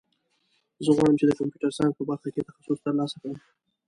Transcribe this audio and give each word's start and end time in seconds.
زه 0.83 0.89
غواړم 0.95 1.15
چې 1.19 1.25
د 1.27 1.31
کمپیوټر 1.39 1.71
ساینس 1.77 1.93
په 1.97 2.03
برخه 2.09 2.29
کې 2.33 2.47
تخصص 2.49 2.79
ترلاسه 2.85 3.15
کړم 3.21 3.37